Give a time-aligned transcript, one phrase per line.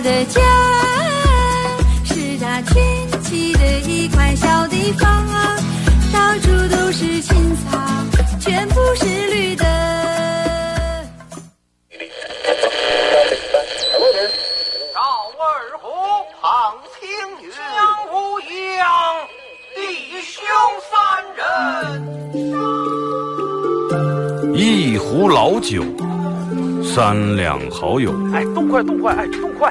[0.00, 0.40] 我的家
[2.06, 2.82] 是他圈
[3.22, 5.58] 起的一块小地方啊，
[6.10, 7.78] 到处都是青草，
[8.40, 9.62] 全部是绿的。
[14.94, 15.02] 赵
[15.36, 15.90] 二虎
[16.40, 17.06] 庞青
[17.44, 17.60] 云，江
[18.10, 18.40] 无
[18.78, 18.88] 恙，
[19.74, 19.78] 弟
[20.22, 20.40] 兄
[20.88, 20.96] 三
[21.36, 21.44] 人。
[24.56, 25.84] 一壶老酒，
[26.82, 29.70] 三两好友，哎，动快动快，哎，动快！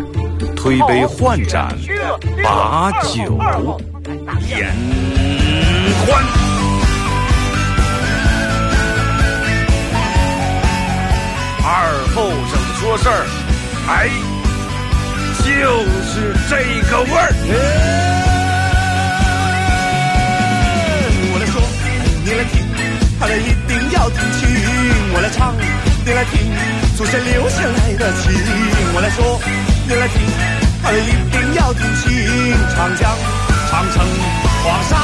[0.61, 1.75] 推杯换盏，
[2.43, 3.35] 把酒
[4.47, 4.71] 言
[6.05, 6.23] 欢。
[11.63, 11.67] 二
[12.13, 13.25] 后生说事儿，
[13.87, 14.07] 哎，
[15.39, 15.49] 就
[16.05, 16.13] 是
[16.47, 16.53] 这
[16.91, 17.33] 个味儿。
[21.33, 21.59] 我来说，
[22.23, 22.53] 你来听，
[23.19, 24.47] 他们一定要听清。
[25.11, 25.55] 我来唱，
[26.05, 26.37] 你来听，
[26.95, 28.31] 祖先留下来的情。
[28.93, 29.41] 我来说，
[29.95, 30.21] 来听，
[30.81, 30.95] 他一
[31.31, 32.09] 定要听清。
[32.75, 33.17] 长江、
[33.69, 34.03] 长城、
[34.63, 34.97] 黄山、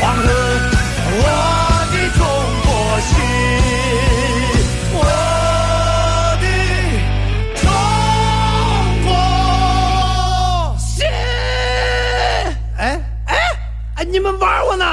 [0.00, 0.22] 黄河，
[1.12, 1.22] 我
[1.90, 2.20] 的中
[2.64, 2.68] 国
[3.00, 3.10] 心，
[4.94, 4.98] 我
[6.40, 6.44] 的
[7.60, 7.64] 中
[9.04, 9.08] 国
[10.78, 10.88] 心。
[12.78, 12.80] 哎
[13.26, 13.28] 哎
[13.96, 14.84] 哎，你们玩我呢？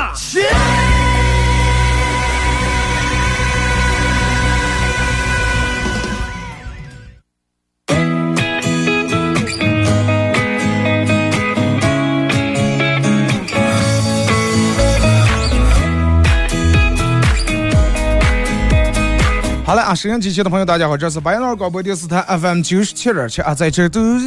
[19.67, 24.17] 好了啊，收音机前的朋友，大家好，这是白杨广播电视台 FM 九十七点七啊，在这都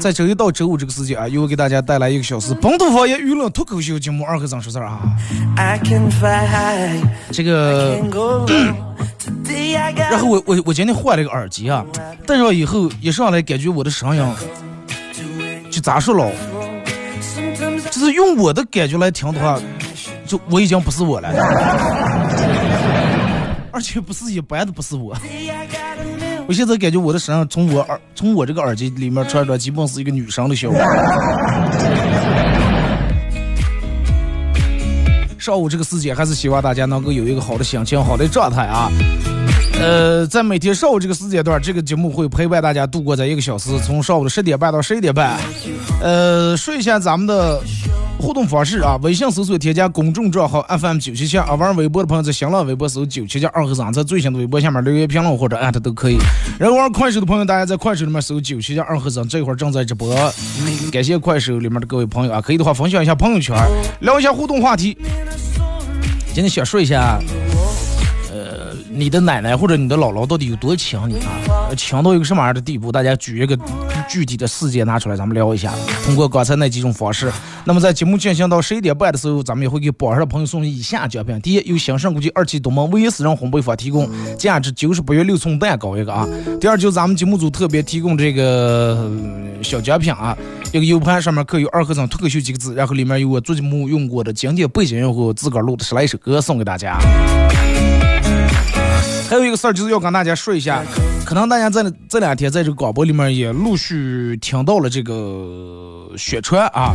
[0.00, 5.02] 在周一到周五这个时间啊，又给大家带来一个小时本土方言娱乐脱口秀节目《二和尚说事儿》啊。
[7.30, 7.98] 这个
[10.10, 11.84] 然后我我我今天换了个耳机啊，
[12.26, 14.26] 戴上以后一上来感觉我的声音
[15.70, 16.32] 就咋说了
[17.90, 19.60] 就是用我的感觉来听的话，
[20.26, 21.28] 就我已经不是我了，
[23.72, 25.16] 而且不是一般的不是我。
[26.46, 30.78] 我现在感觉我的声音从我耳从我这个耳机里面传出来，基本是一个女生的效果。
[35.38, 38.90] 上午这个时间，还是希望大家能够有一个好的心情、好的状态啊。
[39.80, 45.36] 呃，在每天上午这个时间段，这个节目会陪伴大家度过在一个小时，从上午的十点半到十一点半。
[46.00, 47.60] 呃，说一下咱们的
[48.22, 56.16] 互动方式啊， 微信搜索添加公众账号 FM 九七七，啊，玩微博的朋友在新浪微博搜九七七二和尚，在最新的微博下面留言评论或者艾特都可以。
[56.56, 60.14] 然后玩快手的朋友，大家在快手里面搜九七七二和尚，这会儿正在直播。
[60.92, 63.56] 感谢快手里面的各位朋友啊，可以的话分享一下朋友圈，
[64.00, 64.96] 聊一下互动话题。
[66.32, 67.41] 今天想说一下，呃，
[68.94, 71.72] 你的奶奶或者你的姥姥到底有多强你啊？
[71.76, 72.92] 强到一个什么样的地步？
[72.92, 73.58] 大家举一个
[74.08, 75.72] 具体的事件拿出来，咱们聊一下。
[76.04, 77.32] 通过刚才那几种方式，
[77.64, 86.26] 那么在节目进行到十一点半的时候，咱们也会给榜上的朋友送以下奖品：第一，由兴盛国际二期东门唯一私人烘焙坊提供价值九十八元六寸蛋糕一个啊；
[86.60, 89.10] 第二，就是咱们节目组特别提供这个、
[89.62, 90.36] 小奖品啊，
[90.72, 96.98] 一个 U 盘上面刻有“二和尚脱口秀”几个字，然后里面有我做节目用过的经典背景音和自个儿录的十来首歌送给大家。
[99.32, 100.84] 还有一个事儿就是要跟大家说一下，
[101.24, 106.92] 可能大家在这两天在这个广播里面也陆续听到了这个宣传啊，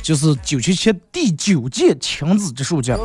[0.00, 2.96] 就是九七七第九届亲子植树节。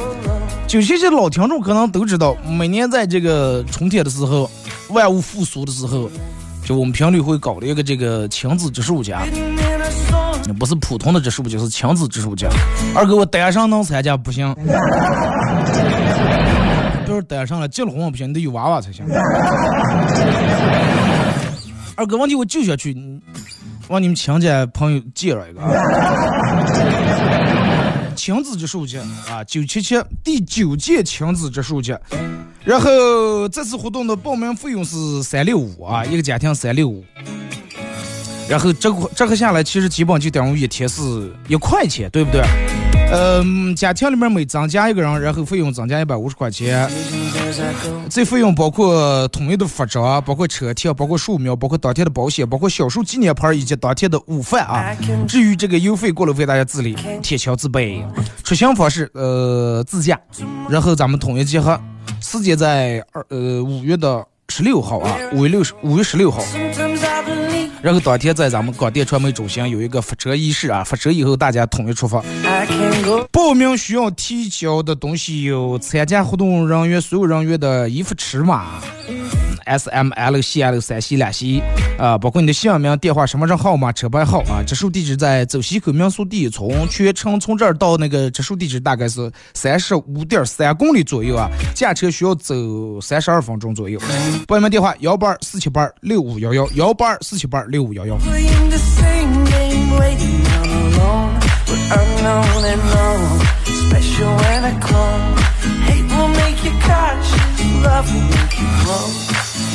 [0.68, 4.48] 九七七老听众可能都知道，每年在这个春天的时候，
[4.90, 6.08] 万物复苏的时候，
[6.64, 9.18] 就我们频率会搞了一个这个亲子植树节。
[10.60, 12.48] 不是普通的植树节，是亲子植树节。
[12.94, 14.56] 二哥，我单身能参加不行？
[17.08, 19.06] 不是单身了，结了婚不行，你得有娃娃才行。
[21.96, 23.20] 二哥，问题我就想去，你
[23.88, 25.72] 往你们亲戚朋友介绍一个啊。
[28.14, 29.00] 亲子植树节
[29.30, 31.98] 啊，九七七第九届亲子植树节，
[32.66, 37.06] 然后这次活动的报名费用是三六五啊，一个家庭三六五，
[38.50, 42.42] 然后这个这个下来其实基本就等于一天是一块钱，对不对？
[43.10, 46.90] 嗯，家庭里面每增加一个人，然后费用增加一百五十块钱。
[48.10, 54.94] 这费用包括统一的服装，包括车贴，包括树苗，包括当天的保险，包括小树纪念牌以及当天的午饭啊。
[55.28, 58.04] 至于这个邮费、过路费，大家自理，铁桥自备。
[58.44, 60.20] 出行方式，呃，自驾，
[60.70, 61.80] 然后咱们统一集合，
[62.22, 66.44] 时间在二呃五月的十六号啊，五月六十五月十六号。
[67.80, 72.22] 然后当天在咱们广电传媒中心有一个发车仪式啊，发车以后大家统一出发。
[73.32, 78.82] 报名需要提交的东西有参加活动人员所有人员的衣服尺码
[79.66, 81.62] ，S、M、L、C、L 三系两系
[81.98, 84.64] 啊，包括你的姓名、电话、身份证号码、车牌号啊。
[84.66, 94.00] 植树地址在走西口民宿第一村，全程从这儿到那个植树地址大概是三十五点三公里左右啊，驾车需要走三十二分钟左右。
[94.48, 98.18] 报名电话：幺八二四七八六五幺幺，幺八二四七八六五幺幺。
[101.70, 105.38] We're unknown and known, special when I come.
[105.88, 109.08] Hate will make you cautious, love will make you grow.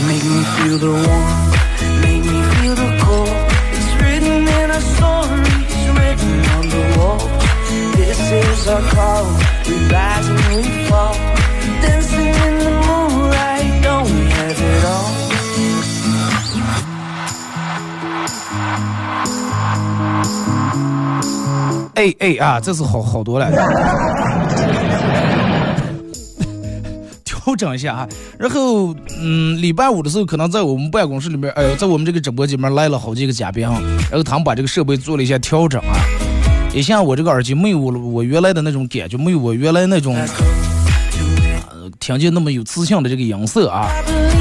[0.08, 1.52] Make me feel the warmth,
[2.00, 3.36] make me feel the cold.
[3.76, 7.20] It's written in our stories, written on the wall.
[7.98, 9.24] This is our call,
[9.68, 11.41] we rise and we fall.
[22.02, 23.48] 哎哎啊，这次好好多了，
[27.24, 28.08] 调整一下啊。
[28.36, 35.94] 然后，嗯，礼拜五的时候，可能在我们办公室里面，哎呦，在我们这个直播间里面来了好几个嘉宾啊，然后他们把这个设备做了一下调整啊。
[36.74, 40.26] 也像我这个耳机没有我我原来的那种感觉，没有我原来那种，呃，
[42.00, 43.86] 听见那么有磁性的这个音色啊。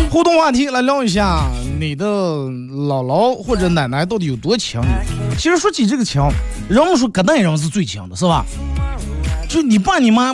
[0.10, 1.44] 互动话题来聊一下，
[1.80, 4.84] 你的姥姥或者奶奶到底有多强？
[5.38, 6.32] 其实说起这个强，
[6.70, 8.46] 人们说隔代人是最亲的，是吧？
[9.50, 10.34] 就你爸你妈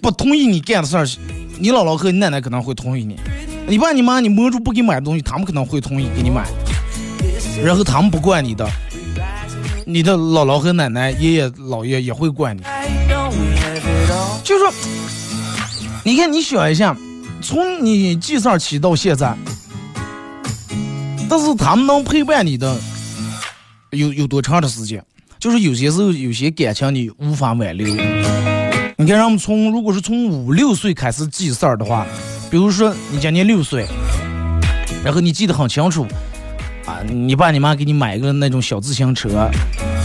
[0.00, 1.06] 不同意你干的事儿，
[1.58, 3.16] 你姥姥和你奶奶可能会同意你。
[3.68, 6.48] 你爸你妈你摸住不给买的东西，他们可能会同意给你买。
[7.62, 8.68] 然后他们不惯你的，
[9.86, 12.62] 你的姥姥和奶奶、爷爷姥爷也会惯你。
[14.42, 14.72] 就说，
[16.02, 16.96] 你看你想一下，
[17.40, 19.36] 从你记事儿起到现在，
[21.28, 22.76] 但是他们能陪伴你的
[23.90, 25.02] 有有多长的时间？
[25.38, 27.86] 就是有些时候有些感情你无法挽留。
[28.96, 32.06] 你看，让我们从如果是从五六岁开始记事儿的话，
[32.50, 33.86] 比如说你今年六岁，
[35.02, 36.06] 然后你记得很清楚，
[36.84, 39.50] 啊，你爸你妈给你买一个那种小自行车，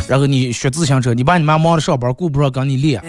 [0.08, 3.04] 然后你学自行车，你爸你妈忙着上班，顾不上跟你练。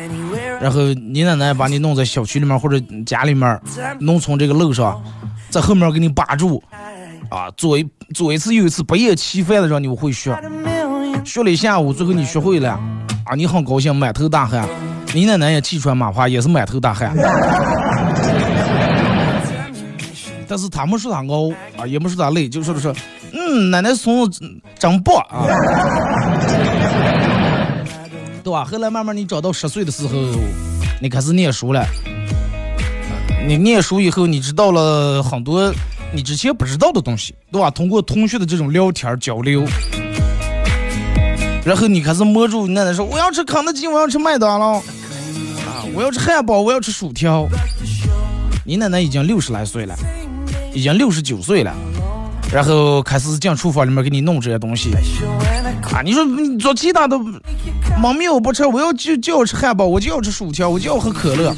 [0.61, 3.61] 然后你奶奶把你弄在小区里面或者家里面，
[4.00, 5.00] 弄从这个路上，
[5.50, 6.61] 在后面给你把住，
[7.31, 10.37] 啊，做一做一次又一次，不厌其烦的让你会学，
[11.25, 12.70] 学了一下午，最后你学会了，
[13.25, 14.69] 啊，你很高兴，满头大汗，
[15.12, 17.14] 你奶奶也气喘马趴，也是满头大汗。
[20.49, 22.94] 但是他们说他熬啊，也没说他累，就说的是，
[23.32, 24.40] 嗯，奶奶孙子
[24.79, 25.44] 真棒啊，
[28.44, 28.65] 对吧？
[28.65, 30.15] 后来慢慢你长到十岁的时候，
[31.03, 31.84] 你开始念书了，
[33.44, 35.74] 你念书以后，你知道了很多
[36.13, 37.70] 你之前不知道的东西，对吧？
[37.70, 39.65] 通过同学的这种聊天交流，
[41.65, 47.46] 然后你开始摸住你奶奶说我要吃肯德基，我要吃麦当劳，啊，我要吃汉堡，我要吃薯条。
[48.65, 49.94] 你奶奶已经六十来岁了，
[50.72, 51.75] 已经六十九岁了，
[52.51, 54.91] 然后开始进厨房里面给你弄这些东西。
[55.93, 57.19] 啊，你说你做其他的，
[58.01, 61.55] 妈咪我不吃，我要就就要吃汉堡，我就要吃薯条，我就要喝可乐。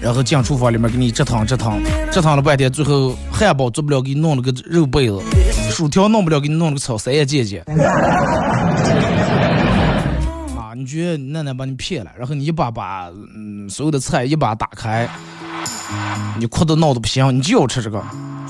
[0.00, 5.18] 然后进厨房里面给你折腾折腾，折腾了半天，最后汉堡做不了，给你弄了个肉被子；
[5.70, 7.64] 薯条弄不了，给你弄了个炒三叶姐姐。
[10.56, 15.08] 啊，你觉得奶奶把你骗了，然后你一把把嗯所有的菜一把打开，
[16.38, 18.00] 你哭的闹的不行，你就要吃这个。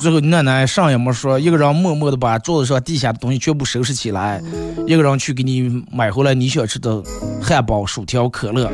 [0.01, 4.41] 最后你奶奶啥也没说，一个人默默的把桌子上地下的东西全部收拾起来，
[4.87, 7.03] 一个人去给你买回来你想吃的
[7.43, 8.71] 汉堡、薯条、可乐。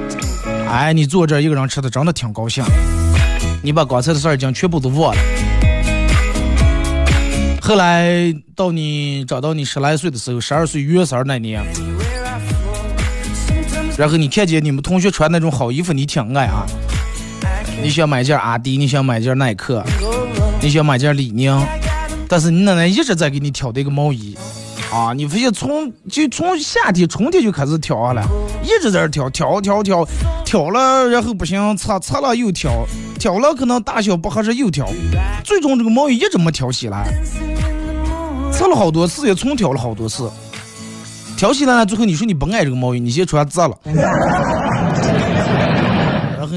[0.68, 2.62] 哎，你坐这一个人吃的真的挺高兴，
[3.62, 5.20] 你把刚才的事儿已经全部都忘了。
[7.60, 11.64] 后来到你长到你十来岁的时候，十二岁元三那年，
[13.96, 16.66] 然后你看见你们同学穿那种好衣服，你挺爱啊。
[17.82, 19.84] 你想买件阿迪，你想买件耐克，
[20.64, 21.54] 你想买件李宁，
[22.26, 24.35] 但是你奶奶一直在给你挑这个毛衣，
[24.90, 28.25] 啊，你发现从就从夏天春天就开始挑下来，
[28.62, 30.09] 一直在这挑挑挑挑
[30.42, 32.87] 挑了，然后不行，擦擦了又挑，
[33.18, 34.88] 挑了可能大小不合适又挑，
[35.44, 37.12] 最终这个毛衣一直没挑起来，
[38.50, 40.30] 擦了好多次也重挑了好多次，
[41.37, 43.76] 挑起来了，最后你说你不爱这个毛衣，你先穿脏了。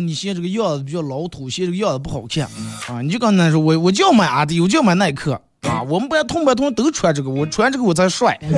[0.02, 2.48] 你嫌这个样子比较老土，嫌这个样子不好看。
[2.88, 5.40] 啊，你就跟他说我我就要买阿迪，我就要买耐克。
[5.64, 8.52] 啊，我们班同班同学都穿这个，我穿这个我才帅， 对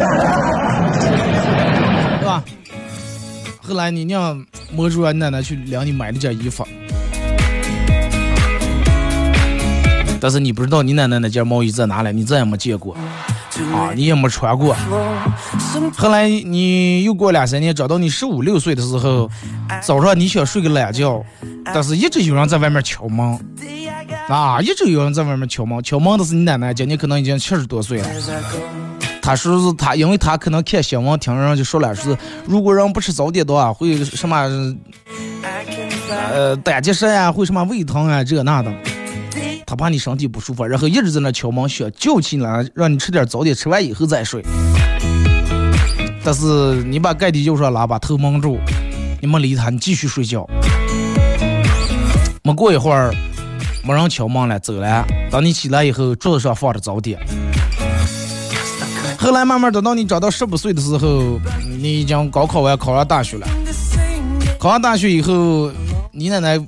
[2.26, 2.44] 吧？
[3.62, 6.68] 后来你娘摸住了奶奶去领你买了件衣服，
[10.20, 12.98] 但是你不知道你奶奶那件毛衣在哪里，你再也没见过。
[13.74, 14.76] 啊，你也没穿过。
[15.98, 19.30] 后来你又过两三年，找到你十五六岁的时候，
[19.82, 21.24] 早上你想睡个懒觉，
[21.66, 23.40] 但是一直有人在外面敲门，
[24.28, 28.08] 啊，一直有人在外面敲门，敲门的是你奶奶，今年可能已经七十多岁了。
[29.22, 34.38] 他说是他，因为他可能看新闻听人就说了，是如果人不吃早点的话，会什么
[36.34, 38.72] 呃胆结石啊，会什么胃疼啊，这那的。
[39.70, 44.44] 他怕你身体不舒服，然后一直在那敲门，想叫起来让你吃点早点，吃完以后再睡。
[46.24, 48.58] 但是你把盖地就上拉，把头蒙住，
[49.22, 50.44] 你没理他，你继续睡觉。
[52.42, 53.14] 没过一会儿，
[53.84, 55.06] 没人敲门了，走了。
[55.30, 57.20] 当你起来以后，桌子上放着早点。
[59.20, 61.40] 后来慢慢等到你长到十五岁的时候，
[61.80, 63.48] 你已经高考完，考上大学了。
[64.60, 65.72] 考上大学以后，
[66.12, 66.60] 你奶奶。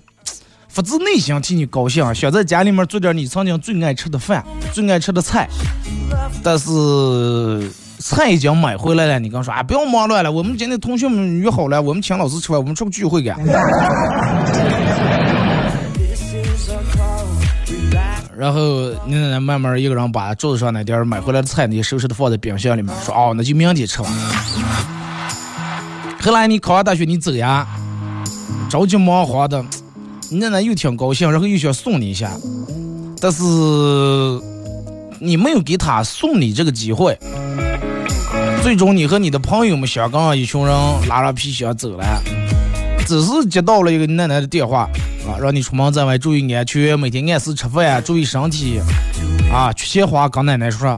[0.71, 5.49] 发自内心替你高兴，想在家里面做点你曾经最爱吃的饭、最爱吃的菜，
[6.41, 9.19] 但是菜已经买回来了。
[9.19, 13.37] 你刚说啊，不要忙乱了，我们今天同学们约好了，我们请老师吃饭，我们出个聚会干。
[18.37, 24.07] 然后你奶奶慢慢一个人把桌子上那点买回来的菜你收拾的放在冰箱里面，说哦，那就明天吃吧。
[26.21, 27.67] 后来你考上大学，你走呀，
[28.69, 29.61] 着急忙慌的。
[30.33, 32.31] 你奶奶又挺高兴，然后又想送你一下，
[33.19, 33.43] 但是
[35.19, 37.17] 你没有给他送你这个机会。
[38.63, 40.73] 最终你和你的朋友们香港一群人
[41.09, 42.05] 拉着皮箱走了，
[43.05, 44.89] 只是接到了一个奶奶的电话
[45.27, 48.79] 啊，让你出门在外注意安全，每天按时吃饭，注意身体
[49.51, 50.97] 啊，缺钱花跟奶奶说。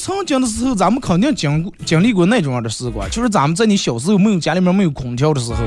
[0.00, 3.08] 曾经的时候，咱们肯定经经历过那种样的时光。
[3.10, 5.58] 就是咱们在你小时候没有家里面没有空调的时候，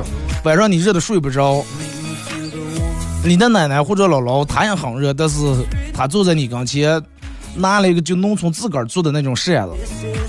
[0.43, 1.63] 晚上你热的睡不着，
[3.23, 5.37] 你的奶奶或者姥姥她也很热，但是
[5.93, 6.99] 她坐在你跟前，
[7.55, 9.73] 拿了一个就农村自个儿做的那种扇子，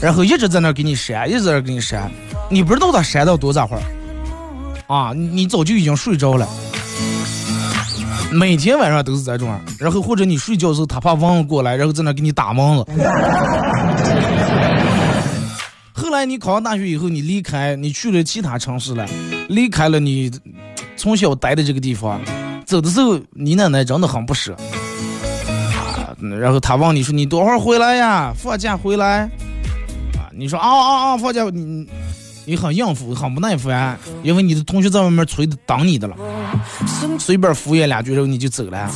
[0.00, 2.11] 然后一直在那给你扇，一直在给你扇，
[2.50, 3.82] 你不知道她扇到多大会儿，
[4.94, 6.46] 啊，你早就已经睡着了。
[8.32, 12.84] 每天晚上都是这种，然后或者你睡觉的时候，他怕蚊子过来，然后在那给你打蚊子。
[15.96, 19.06] 后来你考上大学以后，你离开，你去了其他城市了，
[19.48, 20.28] 离开了你
[20.96, 22.20] 从小待的这个地方，
[22.66, 24.52] 走的时候，你奶奶真的很不舍。
[25.46, 28.34] 啊，然后他问你说：“你多会儿回来呀？
[28.36, 29.30] 放假回来？”
[30.18, 31.86] 啊，你说：“啊啊啊，放假你。”
[32.46, 36.14] 你很应付，很不耐烦，因为你的同学在外面催等你的了，
[37.18, 38.90] 随便敷衍两句，然后你就走了。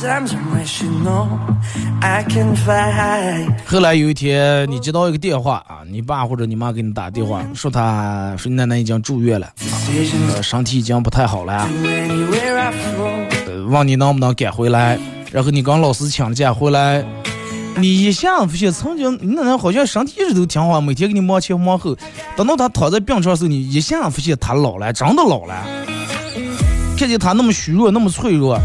[3.65, 9.51] 后来有一天，你接到一个电话啊，你爸或者你妈给你打电话，说他说你奶奶已经住院了，
[10.35, 11.67] 呃，身体已经不太好了，
[13.67, 14.99] 问你能不能赶回来，
[15.31, 17.03] 然后你跟老师请了假回来。
[17.77, 21.95] 你一下发现，曾经你奶奶好像身体一直都挺好，每天给你忙前忙后。
[22.35, 25.55] 等到她躺在病床时候，你一下发现她老了，真的老了。
[26.97, 28.59] 看见她那么虚弱，那么脆弱，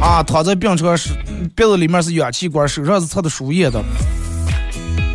[0.00, 1.14] 啊，躺在病床是
[1.56, 3.82] 鼻子里面是氧气管，手上是插的输液的。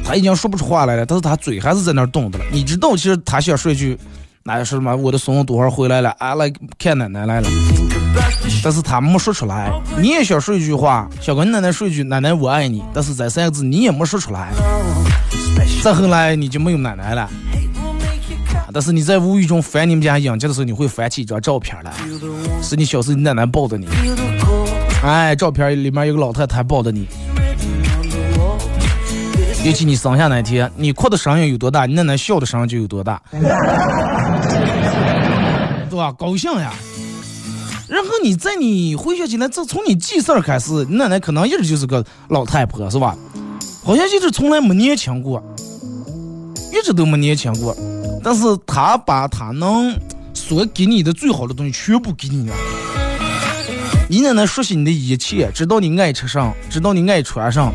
[0.04, 2.46] 她已经说不出话来了，但是她嘴还是在那动的了。
[2.52, 3.96] 你知道，其实她想说一句，
[4.42, 4.96] 那是什么？
[4.96, 6.10] 我的孙子多会儿回来了？
[6.18, 7.48] 俺来看奶奶来了。
[8.63, 14.50] 但是他没说出来，你也想说一句话，想跟奶奶说一句“奶奶我爱你”，但是这三个字你也没说出来。
[15.81, 17.29] 再后来你就没有奶奶了，
[18.74, 21.91] 但是你在无意中翻你们家影集的时候，你会翻起一张照片来，
[22.62, 23.88] 是你小时候你奶奶抱的你。
[25.03, 27.07] 哎，照片里面有个老太太抱的你。
[29.63, 33.21] 尤其你生下那天，你哭的声音有多大，你奶奶笑的声音就有多大，
[35.89, 36.12] 对吧？
[36.13, 36.74] 高兴呀！
[37.88, 43.15] 然后你在你回想起来，这从你记事儿开始，你奶奶可能一直就是个老太婆，是吧？
[43.84, 45.41] 好像就是从来没年轻过，
[46.74, 47.75] 一直都没年轻过。
[48.22, 49.98] 但是她把她能
[50.34, 52.56] 所给你的最好的东西全部给你了，
[54.10, 57.72] 你奶奶熟悉你的一切，知道你爱吃上，知道你爱穿上，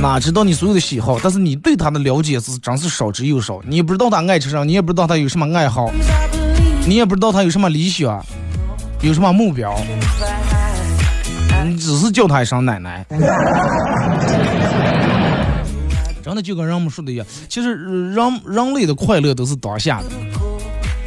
[0.00, 3.60] 哪知道你所有的喜好，但是你对她的了解是真是少之又少。
[3.68, 5.90] 你也不知道她爱吃上，你也不知道她有什么爱好，
[6.86, 8.24] 你也不知道她有什么理想，
[9.02, 9.76] 有什么目标，
[11.66, 13.04] 你只是叫她一声奶奶。
[16.22, 20.04] 真的就跟人们说的一样，其实人人类的快乐都是当下的，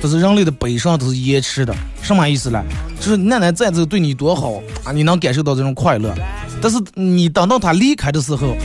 [0.01, 1.73] 但是人类的悲伤都是延迟的。
[2.01, 2.61] 什么意思呢？
[2.99, 6.13] 就是奶奶在这对你多好啊，你能感受到这种快乐，
[6.61, 8.57] 但是你等到她离开的时候，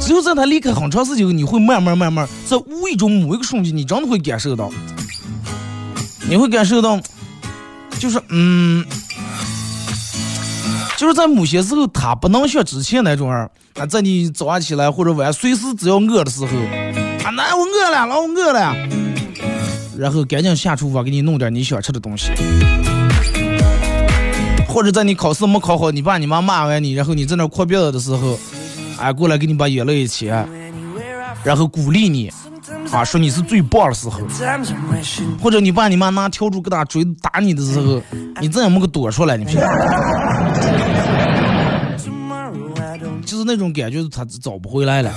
[0.00, 4.68] 只有在她离开很长时间后，你会慢慢慢慢在无意中某一个瞬间，你真的会感受到，
[6.28, 7.00] 你会感受到，
[8.02, 8.84] 就是嗯。
[10.96, 16.46] 就是在某些时候，他不能像之前那种儿啊，在你早上起来或者晚上随时只要饿的时候，
[17.24, 18.74] 啊，那我饿了，老我饿了，
[19.96, 22.32] 然后赶紧下厨房给你弄点你想吃的东西，
[24.66, 28.36] 或者在你考试没考好，你爸你妈骂完你，然后你在那哭鼻子的时候，
[28.98, 30.44] 哎，过来给你把眼泪一擦，
[31.44, 32.32] 然后鼓励你，
[32.92, 34.20] 啊，说你是最棒的时候，
[35.42, 38.02] 或者你爸你妈拿笤帚给他追打你的时候，
[38.40, 39.36] 你怎么没个躲出来？
[39.36, 39.46] 你。
[43.24, 45.10] 就是那种感觉，他找不回来了。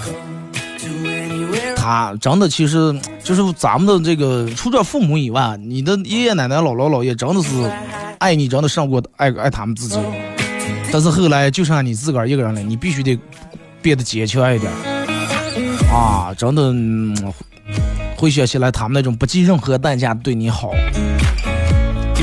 [1.75, 7.49] 他真的其实就是咱们的这个，除了父母以外，你的爷爷奶奶、姥姥姥爷真的是
[8.19, 9.99] 爱你，真的胜过爱爱他们自己。
[10.93, 13.19] 但是后来就剩你自个儿一个人了，你必须得
[13.81, 14.71] 变得坚强一点。
[15.91, 16.73] 啊，真的
[18.17, 20.71] 回想起来，他们那种不计任何代价对你好。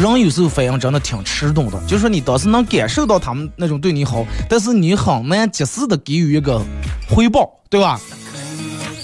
[0.00, 6.60] 人有时候反应真的挺迟钝的，就说你当时能感受到他们那种对你好，但是你很难及时的给予一个
[7.08, 8.00] 回报，对吧？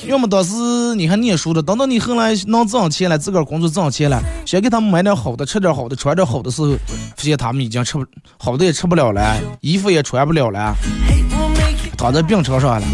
[0.08, 0.54] 要么当时
[0.96, 6.72] 你还念书的，等到你后来能挣钱了，自个儿工作挣钱了，想给他们买点好的，吃点好的，穿点好的时候，
[7.14, 8.04] 发现他们已经吃不
[8.36, 10.74] 好的也吃不了了，衣服也穿不了了，
[11.96, 12.86] 躺在病床上了。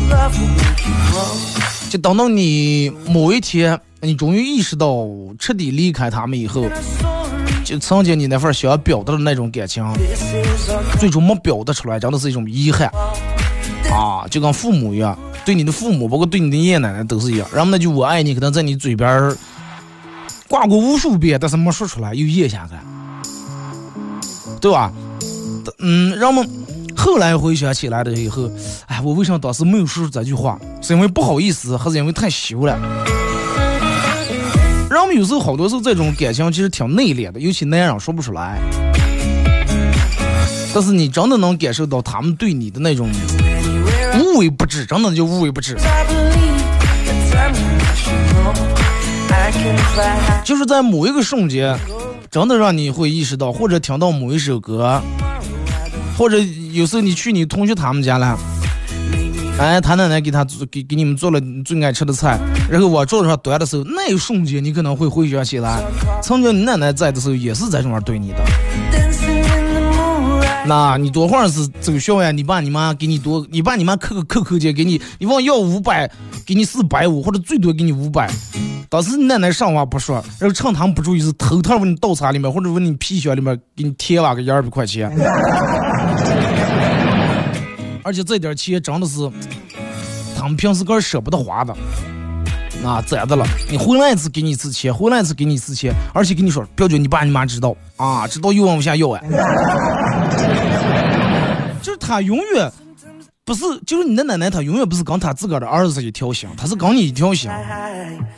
[1.95, 5.07] 就等到你某一天，你终于意识到
[5.39, 6.69] 彻底离开他们以后。
[7.65, 9.87] 就曾经你那份想要表达的那种感情，
[10.99, 12.91] 最终没表达出来，真的是一种遗憾
[13.93, 14.27] 啊！
[14.29, 17.47] 就跟父母一样，对你的父母，包括对你的爷爷奶奶都是一样。
[17.55, 19.33] 然后那句“我爱你”可能在你嘴边
[20.49, 22.83] 挂过无数遍，但是没说出来，又咽下来，
[24.61, 24.93] 对吧？
[25.79, 26.45] 嗯，人们
[26.97, 28.51] 后来回想起来的以后，
[28.87, 30.59] 哎，我为什么当时没有说出这句话？
[30.81, 32.79] 是因为不好意思，还是因为太羞了？
[34.91, 38.61] 人们有时候好多时候这种感情其实挺内敛的，尤其男人说不出来。
[40.73, 43.09] 但是你真的能感受到他们对你的那种
[44.19, 45.77] 无微不至，真的就无微不至。
[50.45, 51.77] 就是在某一个瞬间，
[52.31, 55.01] 真的让你会意识到，或者听到某一首歌，
[56.17, 56.39] 或者
[56.73, 58.39] 有时候你去你同学他们家了。
[59.57, 65.81] 哎，他奶奶给他做给给你们做了最爱吃的菜，然后往桌子上端的时候，那一瞬间你可能会回想起来，
[66.21, 68.45] 曾经你奶奶在的时候也是在这样对你的。
[70.67, 72.33] 那你多会儿是走校呀？
[72.33, 76.11] 你爸你妈给你多，你爸你妈扣个扣扣钱给你，你问要五百，
[76.45, 78.29] 给你四百五，或者最多给你五百。
[78.95, 85.11] 当时奶奶上话不说，然后趁他们不注意是偷偷往你倒茶里面，或者往你皮箱里面给你贴了个一二百块钱。
[88.05, 89.29] 而且这点钱真的是
[90.37, 91.75] 他们平时个舍不得花的，
[92.85, 93.45] 那，攒的了。
[93.69, 99.21] 你回来一次给你一次钱，回来一次给你一次钱，而且跟你说，不要叫你爸你妈知道啊，知道又往我下要啊。
[101.83, 102.71] 就是他永远
[103.47, 107.51] 不是，就是你的奶奶，她永远不是跟她自个儿的儿子一条心，她是跟你一条心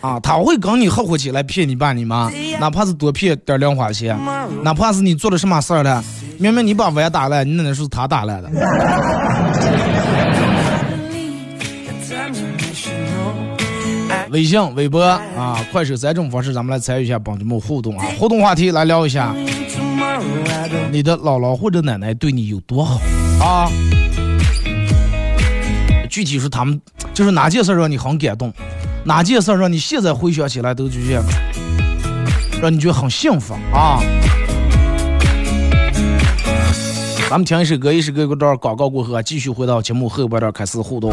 [0.00, 0.18] 啊。
[0.18, 4.18] 她会跟你合伙起来骗你爸你妈，哪怕是多骗点零花钱，
[4.64, 6.02] 哪怕是你做了什么事儿了。
[6.38, 8.50] 明明你把碗打烂，你奶奶说是她打烂的。
[14.30, 18.04] 微信、微博啊，快手三种方式，咱们来参与一下帮节目互动啊！
[18.18, 19.32] 互动话题来聊一下，
[20.90, 23.00] 你的姥姥或者奶奶对你有多好
[23.40, 23.70] 啊？
[26.16, 26.80] 具体是他们，
[27.12, 28.50] 就是哪件事让你很感动，
[29.04, 31.22] 哪件事让你现在回想起来都觉得
[32.58, 34.00] 让你觉得很幸福啊？
[37.28, 41.12] 咱们听一首歌，一首歌一段广告过后啊，继续回到节目后半段开始互动。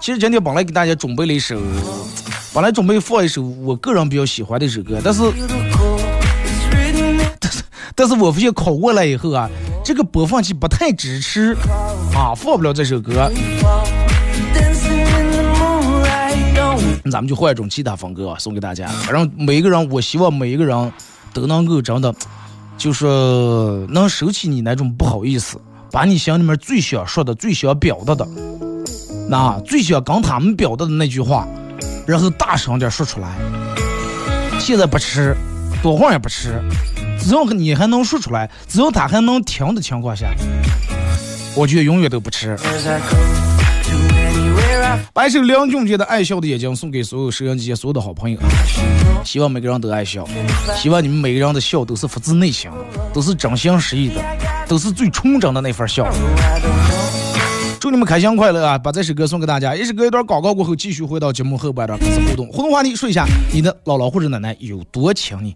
[0.00, 1.60] 其实今天本来给大家准备了一首，
[2.54, 5.22] 本来准备放一首我个人比较喜欢的一首歌，但是，
[7.40, 7.62] 但是，
[7.94, 9.48] 但是我发现考过来以后啊，
[9.82, 11.56] 这个播放器不太支持，
[12.14, 13.32] 啊，放不了这首歌。
[17.02, 18.86] 那咱们就换一种其他风格啊，送给大家。
[18.86, 20.92] 反正每一个人，我希望每一个人
[21.32, 22.14] 都能够真的，
[22.76, 23.06] 就是
[23.88, 25.58] 能收起你那种不好意思，
[25.90, 28.28] 把你心里面最想说的、最想表达的，
[29.26, 31.48] 那最想跟他们表达的那句话，
[32.06, 33.28] 然后大声点说出来。
[34.58, 35.36] 现在不吃，
[35.82, 36.62] 多会儿也不吃，
[37.18, 40.26] 只要你还能说出来，只要他还能听的情况下，
[41.56, 42.56] 我觉得永远都不吃。
[42.58, 43.16] As I go
[43.82, 48.38] to anywhere I 把一首梁俊杰的《爱笑的眼睛》送给所有收音机所有的好朋友，
[49.24, 50.24] 希望每个人都爱笑，
[50.76, 52.76] 希望你们每个人的笑都是发自内心的，
[53.12, 54.22] 都是真心实意的，
[54.68, 56.06] 都是最纯真的那份笑。
[57.92, 58.78] 你们开箱快乐啊！
[58.78, 62.46] 把这首歌送给大家，一首歌一段广告过后，继续回到节目后半段开始互动。
[62.46, 65.54] 互动话题说一下，你的姥姥或者奶奶有多亲你？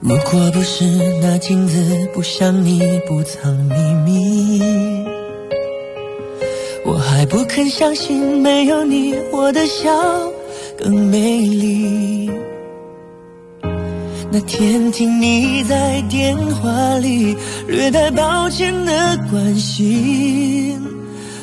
[0.00, 0.84] 如果不是
[1.22, 4.87] 那镜子不像你不藏秘密，
[7.30, 9.90] 不肯相信没有你，我的笑
[10.78, 12.30] 更美丽。
[14.30, 17.36] 那天听你在电话里
[17.66, 20.80] 略带抱歉的关心，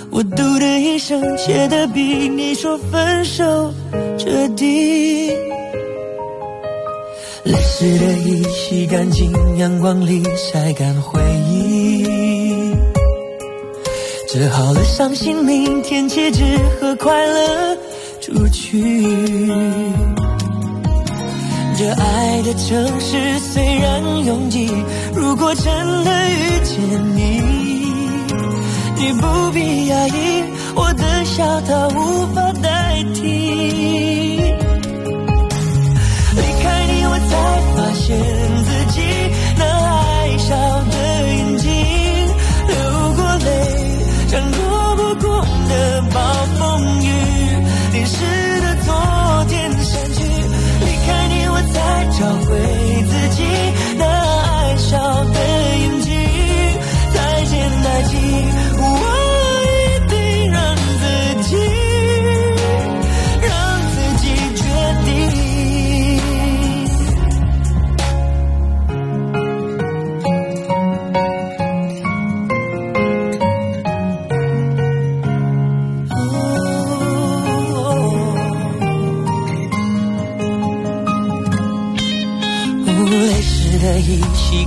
[0.10, 3.74] 我嘟的一声，写的比你说分手
[4.18, 5.30] 彻底。
[7.44, 12.25] 泪湿的衣洗干净，阳光里晒干回忆。
[14.36, 17.78] 折好了伤心，明天起只和快乐
[18.20, 19.08] 出去。
[21.78, 24.70] 这爱的城市虽然拥挤，
[25.16, 25.64] 如果真
[26.04, 26.76] 的遇见
[27.16, 27.42] 你，
[28.98, 30.44] 你不必压抑，
[30.76, 33.22] 我的笑它无法代替。
[36.36, 37.32] 离开你，我才
[37.74, 38.20] 发现
[38.66, 39.00] 自己
[39.58, 40.52] 那爱笑
[52.18, 52.75] 找回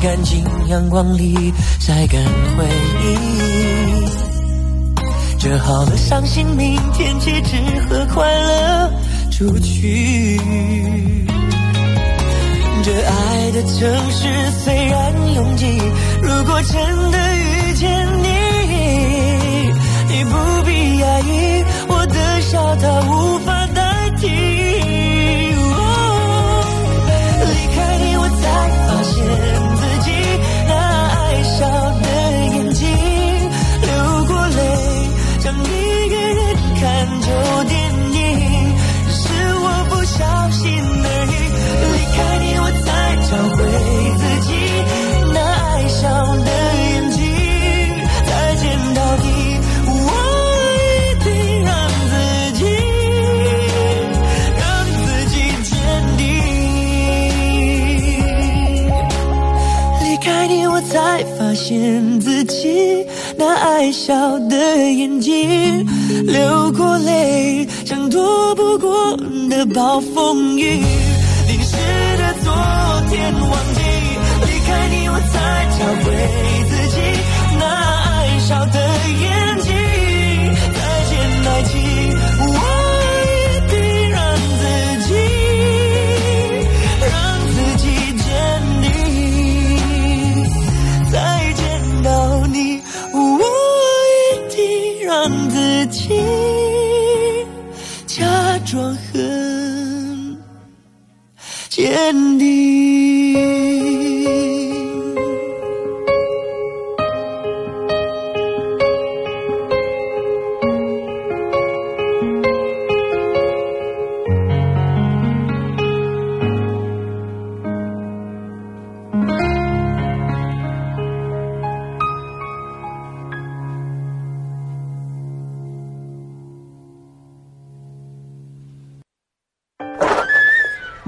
[0.08, 2.18] 干净，阳光里晒干
[2.56, 2.64] 回
[3.04, 3.04] 忆。
[5.38, 8.90] 折好了伤心，明天起只和快乐
[9.30, 10.40] 出去。
[12.82, 15.78] 这爱的城市虽然拥挤，
[16.22, 18.28] 如果真的遇见你，
[20.08, 24.26] 你不必压抑，我的笑它无法代替。
[27.44, 28.42] 离开你，我才
[28.86, 29.12] 发现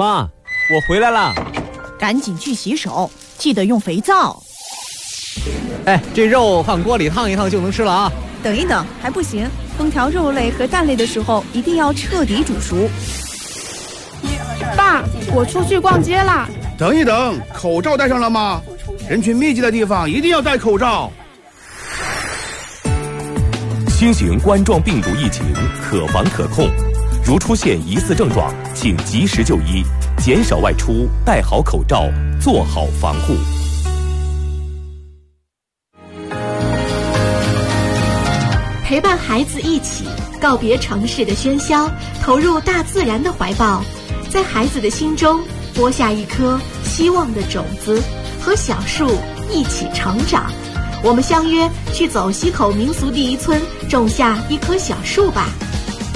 [0.01, 0.27] 妈，
[0.73, 1.35] 我回来了。
[1.99, 4.43] 赶紧去洗手，记得用肥皂。
[5.85, 8.11] 哎，这肉放锅里烫一烫就能吃了啊。
[8.43, 9.47] 等一等，还不行，
[9.79, 12.89] 烹调肉类和蛋类的时候一定要彻底煮熟。
[14.75, 16.49] 爸，我出去逛街啦。
[16.79, 18.63] 等一等，口罩戴上了吗？
[19.07, 21.13] 人群密集的地方一定要戴口罩。
[23.91, 25.45] 新型冠状病毒疫情
[25.85, 26.71] 可防可控，
[27.31, 29.85] 如出现疑似症状，请及时就医，
[30.19, 32.11] 减少外出，戴好口罩，
[32.43, 33.37] 做好防护。
[38.83, 40.07] 陪伴孩子一起
[40.41, 41.89] 告别城市的喧嚣，
[42.21, 43.81] 投入大自然的怀抱，
[44.29, 45.41] 在孩子的心中
[45.73, 48.03] 播下一颗希望的种子，
[48.41, 49.09] 和小树
[49.53, 50.51] 一起成长。
[51.05, 55.47] 我们相约去走西口民俗第一村，种下一棵小树吧。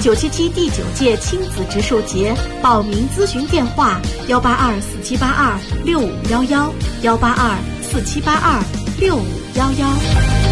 [0.05, 8.63] 九七七第九届亲子植树节报名咨询电话：幺八二四七八二六五幺幺，幺八二四七八二
[8.99, 10.44] 六五幺幺。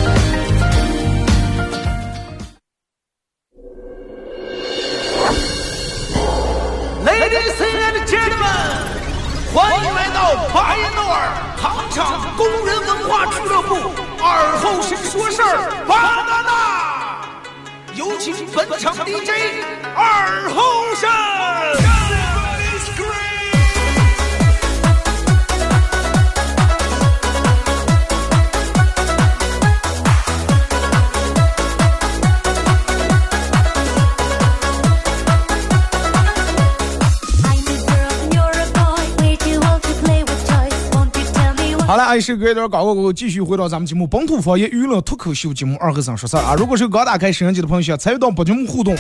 [42.13, 46.54] 爱是隔一段广告过后，继续回到咱们节目本土方言娱乐脱口秀节目《二和尚说事儿》啊！
[46.56, 48.95] 如果是刚打开摄像机的朋友，想参与到本节目互动，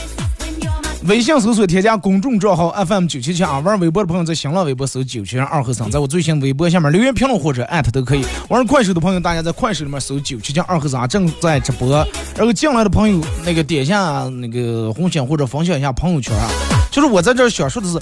[1.05, 8.25] 微信搜索添加公众账号 FM 九七七啊，玩微博的朋友在新浪微博搜九七七二和尚，在我最新微博下面留言评论或者艾特都可以。
[8.49, 12.03] 玩快手的朋友，大家在快手里面搜九七七二和尚正在直播，
[12.35, 16.49] 然后进来的朋友那个点一下那个红心或者分享一下朋友圈啊。
[16.91, 17.99] 就是我在这儿想说的是，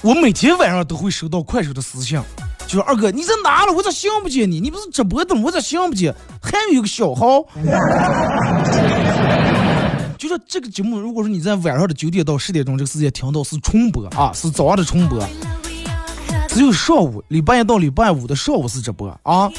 [0.00, 2.20] 我每天晚上都会收到快手的私信。
[2.72, 3.72] 就说二哥你在哪了？
[3.74, 4.58] 我咋想不见你？
[4.58, 5.42] 你不是直播的吗？
[5.44, 6.14] 我咋想不见？
[6.40, 7.44] 还有一个小号。
[10.16, 15.22] 就说这个节目，如果说你在晚上的九点到十点钟这个时间听到是重播啊，是早上的重播，
[16.48, 19.50] 只有上午礼拜一到礼拜五的上午是直播啊。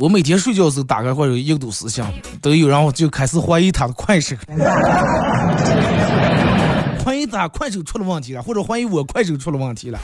[0.00, 4.34] 我每天睡觉的时候打开或者一读思想，都有人就开始怀疑他的快手，
[7.04, 10.00] 怀疑他快手出了问题了，或者怀疑我快手出了问题了。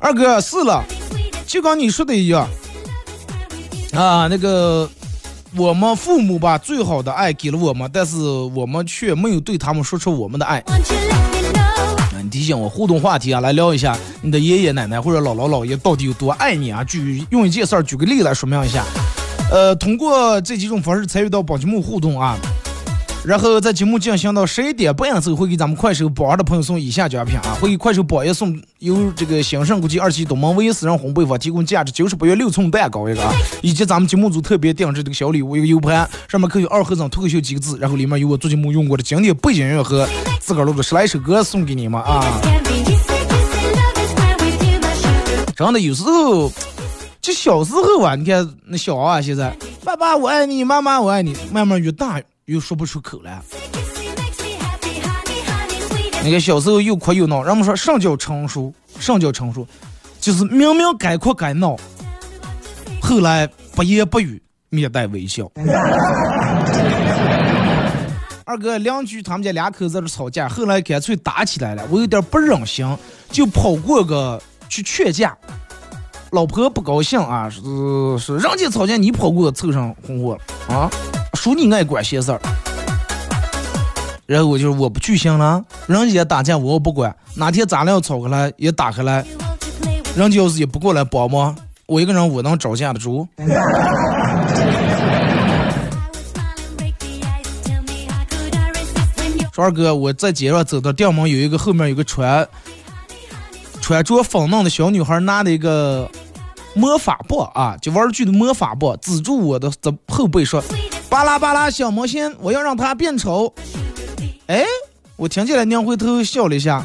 [0.00, 0.84] 二哥是了，
[1.46, 2.48] 就跟你说的一样
[3.92, 4.88] 啊，那个
[5.56, 8.16] 我们父母把最好的爱给了我们，但是
[8.54, 10.62] 我们却没有对他们说出我们的爱。
[12.22, 16.84] 你提醒我互动话题啊，来聊一下你的爷爷奶奶或者姥姥姥爷到底有多爱你啊？
[16.84, 18.84] 举用一件事举个例来说明一下。
[19.50, 22.36] 呃，通过这几种方式参与到宝积木互动啊。
[23.24, 40.08] 然后在节目进行到十一点半的时候，会给咱们快手榜上的朋友送以下奖品啊，会给快手榜一送由这个兴盛国际二期东门唯一私人烘焙坊提供价值九十八元六寸蛋糕一个啊，以及咱们节目组特别定制这个小礼物一个 U 盘，上面刻有“二和尚脱口秀”几个字，然后里面有我做节目用过的经典背景音乐和
[40.40, 42.24] 自个儿录的十来首歌送给你们啊。
[45.54, 46.50] 真的有时候，
[47.20, 49.54] 就小时候啊，你看那小啊，现在
[49.84, 52.22] 爸爸我爱你，妈妈我爱你，慢慢越大。
[52.48, 53.44] 又说不出口了。
[56.24, 59.66] 那个小时候又哭又闹，人们说上叫成熟，上叫成熟，
[60.18, 61.76] 就是明明该哭该闹，
[63.02, 65.46] 后来不言不语，面带微笑。
[68.46, 72.96] 二哥邻居他们家两口子在这吵架，后来干脆打起来了，我有点不忍心，
[73.30, 75.36] 就跑过个去劝架。
[76.30, 77.60] 老婆不高兴啊，是
[78.18, 80.90] 是，人家吵架你跑过凑上红火啊。
[81.48, 82.38] 说你爱管闲事儿，
[84.26, 89.24] 然后我就是我不去行了，人家打架我不管，哪天咱俩吵开来也打开来，
[90.14, 91.56] 人家要是也不过来帮忙，
[91.86, 93.26] 我一个人我能招架得住？
[99.54, 102.46] 说二哥，我在街上走到店门，有一个后面有个穿
[103.80, 106.10] 穿着粉嫩的小女孩，拿的一个
[106.74, 110.62] 魔法棒啊，就玩具的魔法棒，指住我的这后背说。
[111.08, 113.52] 巴拉巴拉小魔仙，我要让它变丑。
[114.46, 114.62] 哎，
[115.16, 116.82] 我听见了，娘回头笑了一下。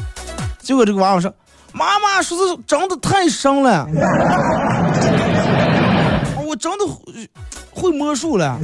[0.60, 1.32] 结果这个娃娃说
[1.72, 3.86] ：“妈妈说是长得太生了，
[6.46, 6.86] 我真的
[7.70, 8.58] 会魔术了。”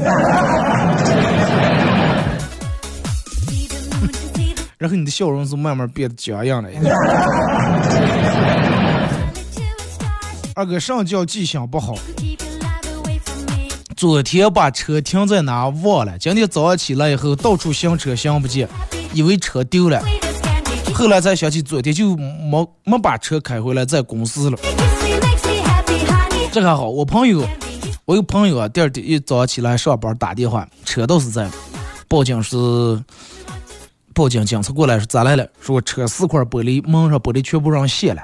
[4.79, 6.70] 然后你的笑容是慢慢变得僵硬了。
[10.55, 11.94] 二哥上轿记性不好，
[14.00, 18.66] 昨天把车停在哪忘了，今天早上起来以后到处寻车寻不见，
[19.12, 20.02] 以为车丢了，
[20.94, 24.56] 后来才想起昨天就没没把车开回来在公司了。
[26.50, 27.46] 这还好，我朋友，
[28.06, 31.46] 我有朋友啊，第二天一早上起来上班打电话，车倒是在，
[32.08, 32.56] 报警是
[34.14, 35.46] 报警，警察过来说咋来了？
[35.60, 38.22] 说车四块玻璃门上玻璃全部让卸了。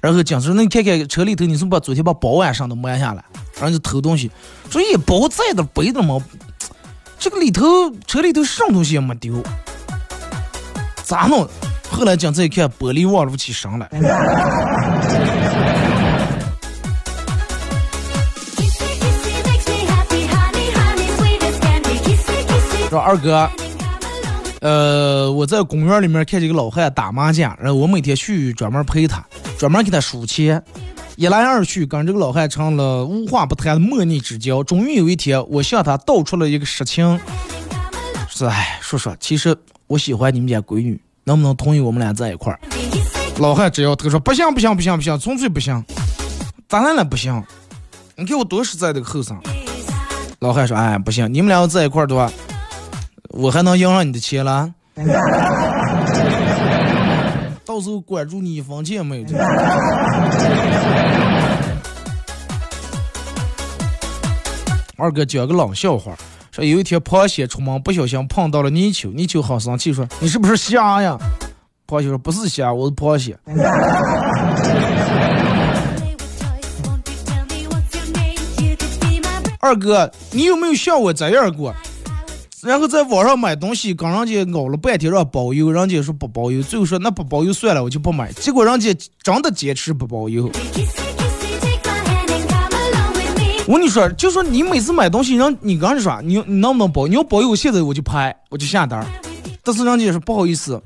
[0.00, 3.24] 然后警察说：“那你看看车里头，你是不是把昨天把保安上都摸下来？
[3.60, 4.30] 然后就偷东西，
[4.70, 6.18] 说也包在的背的嘛，
[7.18, 7.64] 这个里头
[8.06, 9.42] 车里头什么东西也没丢，
[11.02, 11.46] 咋弄？
[11.90, 13.86] 后来警察一看，玻璃忘不起声了。
[22.88, 23.48] 说二哥，
[24.62, 29.22] 呃，我在公园里面看见个老汉打麻将，然后我每天去专门陪他。”
[29.60, 30.64] 专门给他输钱，
[31.20, 34.64] 一来二去跟这个老汉成了无话不谈的莫逆之交。
[34.64, 37.20] 终于有一天，我向他道出了一个实情，
[38.30, 39.54] 说：“哎，叔叔，其实
[39.86, 42.58] 我喜欢你们家闺女，能不能同意我们俩在一块儿？”
[43.36, 45.84] 老汉只要他说：“不行，不行，不行，不行，纯粹不行。”
[46.70, 47.04] 咋了？
[47.04, 47.44] 不行？
[48.16, 49.38] 你看我多实在的个后生。
[50.38, 52.32] 老汉说：“哎，不行，你们俩要在一块儿的话，
[53.28, 54.72] 我还能赢上你的钱了。”
[57.70, 59.26] 到时候关注你一分钱没有？
[64.96, 66.12] 二哥讲个冷笑话，
[66.50, 71.16] 说有一天螃蟹出门不小心碰到了泥鳅，泥鳅好生气说：“你是不是瞎呀？”
[71.86, 73.38] 螃蟹说：“不是瞎，我是螃蟹。”
[79.60, 81.72] 二哥，你有没有像我这样过？
[82.62, 88.30] 然后在网上买东西，跟人家熬了半天让包邮，人家说不包邮，最后说那不包邮算了，我就不买。
[88.32, 90.50] 结果人家真的坚持不包邮。
[93.66, 97.06] 我跟你说，就说你每次买东西，让你跟人家说你你能不能包？
[97.06, 99.06] 你要包邮，现在我就拍，我就下单。
[99.64, 100.82] 但是人家说不好意思，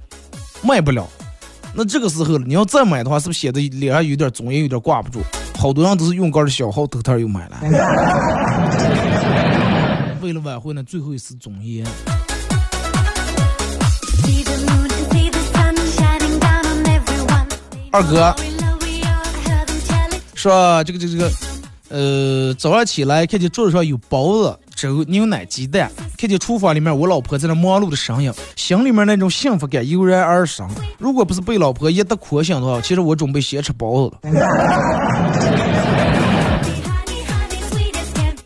[0.62, 1.08] 卖不了。
[1.74, 5.18] 那这个时候你要再买的话，是不是显得脸上有点肿，也有点挂不住？
[5.58, 7.58] 好多人都是用杆的小号头头又买了。
[10.24, 11.84] 为了晚会呢，最后一次总结。
[17.90, 18.34] 二哥
[20.34, 21.30] 说：“这个这个这个，
[21.90, 30.66] 呃，早上起来看见桌子上有包子、粥、牛奶、鸡蛋，看见厨房里面我老婆在那忙碌的身影，心里面那种幸福感油然而生。
[30.96, 34.20] 如果不是被老婆一得苦心的话，其实我准备先吃包子了。”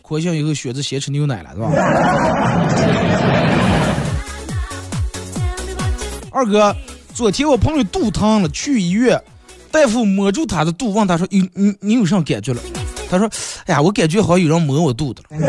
[0.09, 1.69] 回乡以后选择先吃牛奶了，是吧？
[6.31, 6.75] 二哥，
[7.13, 9.21] 昨天我朋友肚疼了，去医院，
[9.69, 12.61] 大夫摸住他的肚，问他说：“你你你有啥感觉了？”
[13.07, 13.29] 他说
[13.67, 15.37] ：“哎呀，我感觉好像有人摸我肚子了。”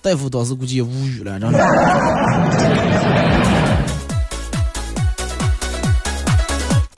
[0.00, 1.58] 大夫当时估计也无语了，真的。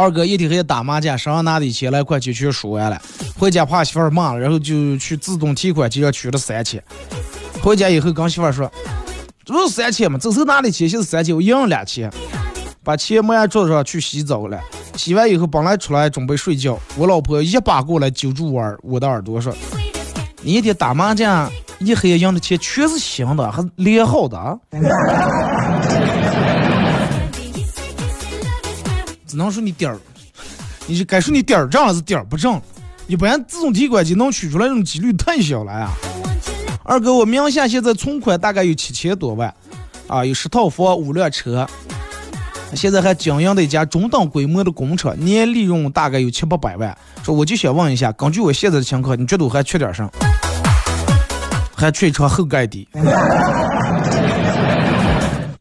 [0.01, 2.99] 二哥一天黑打麻将，身上拿的钱来块钱全输完了，
[3.37, 6.83] 回家怕媳妇儿骂了，然后就去自动提款机上取了三千。
[7.61, 8.73] 回家以后跟媳妇儿说
[9.45, 10.19] ：“这不是三千吗？
[10.19, 12.11] 这时候拿的钱是三千，我赢了两千。”
[12.83, 14.59] 把钱没在桌子上去洗澡了。
[14.97, 19.55] 洗完以后本来出来准备睡觉，我老婆一把过来揪住我耳我的耳朵说
[20.41, 24.57] ：“你一天打麻将，一黑赢的钱全是新的，还连好的啊！”
[29.31, 29.99] 只能说你点儿，
[30.89, 32.61] 你是该说你点儿正还是点儿不正，
[33.07, 35.89] 一般自动提款机能取出来这种几率太小了呀。
[36.83, 39.55] 二哥，我名下现在存款大概有七千多万，
[40.09, 41.65] 啊，有十套房五辆车，
[42.75, 46.99] 现在还经营的一家中等规模的工厂，年利润大概有七八百万。
[47.23, 50.11] 说我就想问一下，根据我现在的情况，你觉得我还缺点啥？
[51.77, 52.89] 还缺一床后盖的，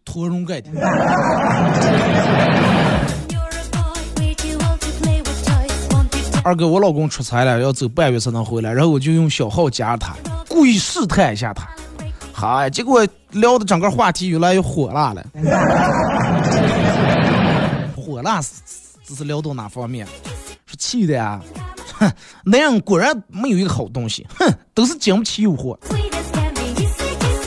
[0.04, 0.72] 驼绒盖的。
[6.44, 10.16] 二哥，我老公出差了，要走半月才能回来，然后我就用小号加他，
[10.48, 11.68] 故意试探一下他。
[12.34, 15.24] 嗨，结果聊的整个话题越来越火辣了。
[17.96, 18.54] 火辣是
[19.06, 20.08] 这是聊到哪方面？
[20.66, 21.42] 说气的呀，
[21.98, 22.10] 哼，
[22.46, 25.78] 男人果然没有一个好东西，哼，都是经不起诱惑。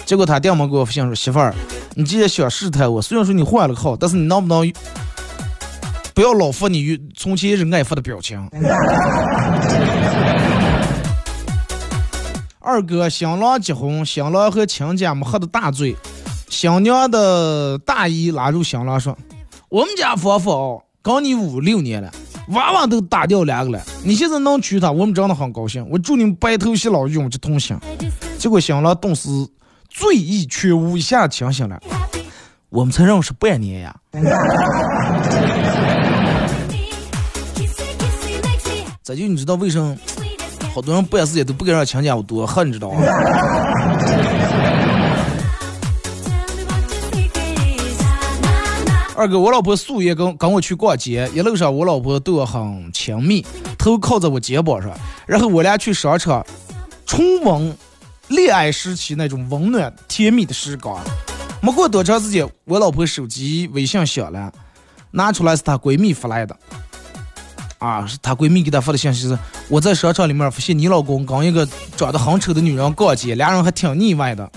[0.05, 1.55] 结果他电话给我发信说，媳妇儿，
[1.95, 4.71] 你既然想试探我，虽然说你换了个号，但是你能不能？
[6.15, 8.49] 不要老发你从前是爱发的表情。
[12.65, 15.97] 二哥，新郎结婚，新郎和亲家们喝的大醉，
[16.49, 19.19] 新娘的大姨拉住新郎说
[19.69, 22.13] ：“我们家夫妇哦，跟你五六年了，
[22.49, 25.85] 娃娃都打掉两个了，你现在能娶她，我们真的很高兴。
[25.91, 27.77] 我祝你们白头偕老，永结同心。”
[28.39, 29.29] 结果新郎顿时
[29.89, 31.81] 醉意全无，一下清醒了。
[32.69, 33.97] 我们才认识半年呀。
[39.05, 39.97] 这就你知道为什么
[40.73, 43.03] 好多人办事也都不敢让亲家我多恨，你知道吗？
[49.17, 53.45] 二哥，我老婆素颜跟跟我去逛街，一路上我老婆对我很亲密，
[53.77, 54.93] 头靠在我肩膀上，
[55.27, 56.47] 然后我俩去商场，
[57.05, 57.77] 重温
[58.29, 61.03] 恋爱时期那种温暖甜蜜的时光。
[61.61, 64.53] 没过多长时间，我老婆手机微信响了，
[65.11, 66.57] 拿出来是她闺蜜发来的。
[67.83, 69.37] 啊，她闺蜜给她发的信息是：
[69.69, 74.49] 我在商场里面发现你老公跟一个长得很丑的女人逛街，俩人还挺腻歪的。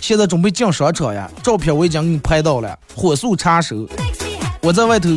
[0.00, 3.86] 现在准备进商场呀，照片我已经给你拍到了，火速查收。
[4.62, 5.10] 我在外头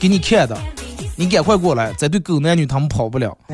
[0.00, 0.56] 给你看的，
[1.14, 3.36] 你赶快过来，这对狗男女他们跑不了。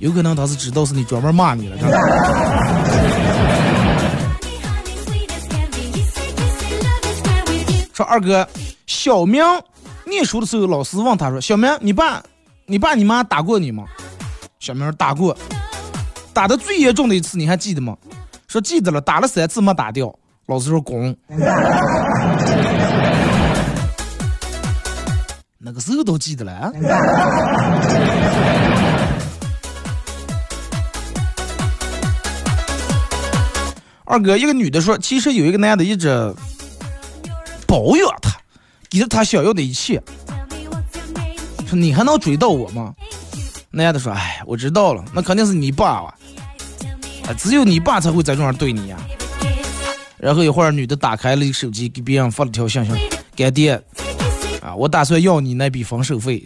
[0.00, 1.76] 有可能他是知道是你专门骂你了。
[8.04, 8.48] 二哥，
[8.86, 9.42] 小明
[10.06, 12.22] 念书的时候，老师问他说：“小明，你爸、
[12.66, 13.84] 你爸、你妈打过你吗？”
[14.60, 15.36] 小明打过，
[16.32, 17.96] 打的最严重的一次你还记得吗？
[18.48, 20.14] 说记得了，打了三次没打掉。
[20.46, 21.16] 老师说滚。
[25.64, 26.72] 那个时候都记得了。
[34.04, 36.34] 二哥，一个女的说，其实有一个男的一直
[37.72, 38.30] 包养他，
[38.90, 39.98] 给了他想要的一切。
[41.66, 42.92] 说你还能追到我吗？
[43.70, 46.12] 男的说，哎，我知道了，那肯定是你爸啊，
[47.38, 48.98] 只有你爸才会在这样对你呀。
[50.18, 52.92] 然后一会儿，女的打开了手机，给别人发了条信息：
[53.34, 53.82] 干爹，
[54.60, 56.44] 啊，我打算要你那笔分手费。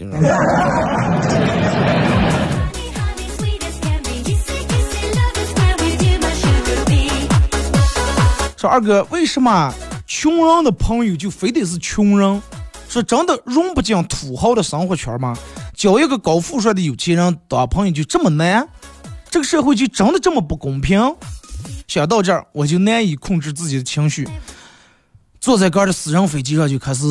[8.56, 9.74] 说二哥，为什么
[10.06, 12.42] 穷人的朋友就非得是穷人？
[12.88, 15.36] 说真的，融不进土豪的生活圈吗？
[15.74, 18.66] 交一个高富帅的有钱人当朋友就这么难？
[19.28, 20.98] 这个社会就真的这么不公平？
[21.88, 24.28] 想到这儿，我就难以控制自己的情绪，
[25.40, 27.04] 坐在儿的私人飞机上就开始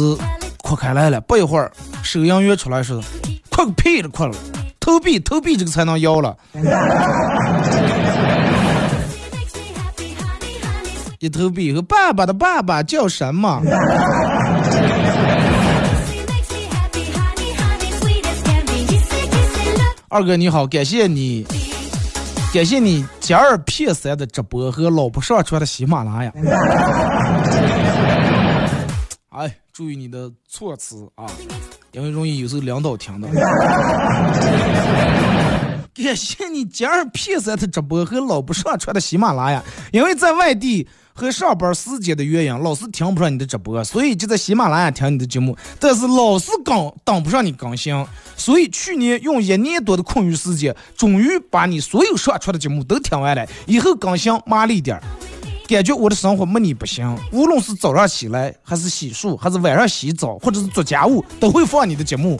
[0.63, 1.19] 哭开来了。
[1.21, 1.71] 不一会儿，
[2.01, 3.03] 收银员出来说
[3.51, 4.33] ：“哭个屁了，哭了，
[4.79, 6.35] 投币，投币，这个才能要了。”
[11.25, 13.59] 一投币和爸爸的爸爸叫什么？
[20.07, 21.43] 二哥你好，感谢你，
[22.53, 26.31] 感谢你加二 P 三的直播和老婆上传的喜马拉雅。
[29.29, 31.25] 哎，注意你的措辞啊，
[31.91, 33.27] 因为容易有时候领导听到。
[35.95, 40.87] 感谢你加二 P 三的直播和老婆上传的喜马拉雅，因为在外地。
[41.17, 48.05] 和上班时间的原因，老是听不上你的直播，所以就在喜马拉雅听你的节目，但是老是更等不上你更新，
[48.35, 53.47] 所以去年用一年多的空余时间，终于把你所有上传的节目都听完了。
[53.65, 55.03] 以后更新麻利点儿，
[55.69, 57.17] 感觉我的生活没你不行。
[57.31, 62.37] 无论是早上起来，还是洗漱，还是晚上洗澡，或者是做家务，都会放你的节目。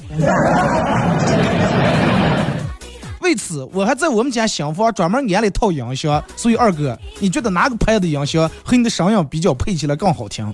[3.25, 6.23] 为此，我还在我们家新房专门安了一套音箱。
[6.35, 10.45] 所以二哥，你觉得哪个牌子的音箱和你的声音比较配起来更好听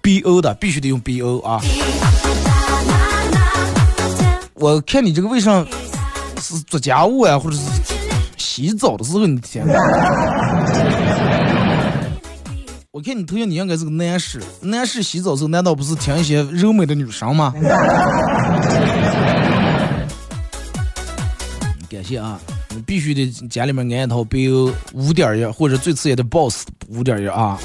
[0.00, 1.60] ？BO 的必须得用 BO 啊！
[4.54, 5.66] 我看你这个为啥
[6.40, 7.62] 是做家务啊，或者是
[8.36, 9.64] 洗澡的时候你听？
[12.92, 14.40] 我看你头像，你应该是个男士。
[14.60, 17.52] 男士洗澡时候难道不是听一些柔美的女声吗？
[22.04, 22.38] 谢啊！
[22.74, 27.58] 你必须得家里面安一套 BO 五点一，或者最次也得 BOSS 五点一啊。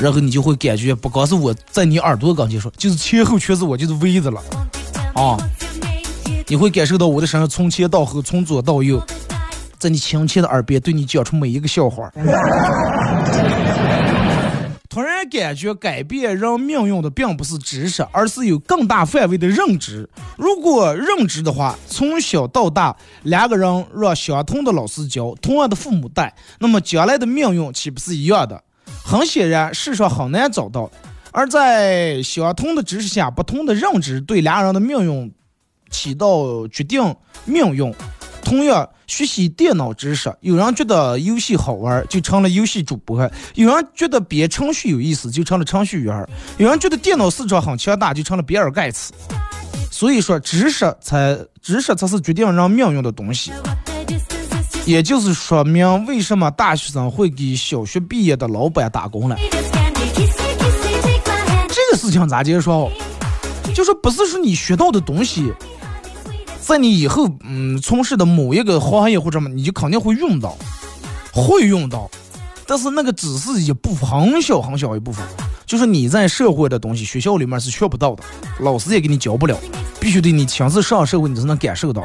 [0.00, 4.42] 然后你就会感觉，不光是我在你耳朵刚接说，就是前后全是我，就是围着了
[5.14, 5.36] 啊。
[6.46, 9.02] 你会感受到我的声音从前到后，从左到右，
[9.78, 12.12] 在你亲切的耳边对你讲出每一个笑话。
[14.88, 20.08] 突然感觉改变人命运的并不是知识，而是有更大范围的认知。
[20.36, 28.62] 如果认知的话，从小到大，两个人让相同的老师教，同样的父母带，那么将来的命运岂不是一样的？
[29.04, 30.90] 很显然，世上很难找到。
[31.32, 35.34] 而在相同的知识下，不同的认知对两人的命运
[35.90, 37.92] 起到决定命运。
[38.44, 43.18] 同样，学习电脑知识，有人觉得游戏好玩，就成了游戏主播；
[43.54, 46.24] 有人觉得编程序有意思，就成了程序员；
[46.58, 49.12] 有人觉得电脑市场很强大，就成了比尔盖茨。
[49.90, 53.50] 所以说，知识才知识才是决定人命运的东西。
[54.84, 59.36] 也就是说明，为什么大学生会给小学毕业的老板打工了？
[61.68, 62.90] 这个事情咋接说？
[63.74, 65.52] 就说不是说你学到的东西。
[66.66, 70.56] 在你以后，嗯，从事的某一个行业或者什么，你就肯定会用到，
[71.30, 72.10] 会用到，
[72.66, 75.22] 但是那个只是一部分，很小很小一部分，
[75.66, 78.24] 就是你在社会的东西，学校里面是学不到的，
[78.60, 79.54] 老师也给你教不了，
[80.00, 82.00] 必须得你亲自上社会，你才能感受到。